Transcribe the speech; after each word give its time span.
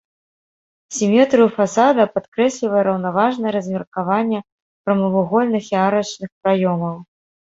Сіметрыю 0.99 1.47
фасада 1.57 2.03
падкрэслівае 2.13 2.79
раўнаважнае 2.87 3.51
размеркаванне 3.57 4.39
прамавугольных 4.89 5.63
і 5.75 5.77
арачных 5.89 6.29
праёмаў. 6.47 6.95